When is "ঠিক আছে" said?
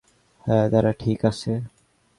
0.93-1.51